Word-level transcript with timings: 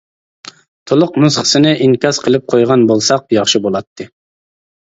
تولۇق 0.91 1.19
نۇسخىسىنى 1.25 1.75
ئىنكاس 1.87 2.21
قىلىپ 2.25 2.47
قويغان 2.55 2.87
بولساق 2.93 3.37
ياخشى 3.39 3.63
بولاتتى. 3.67 4.09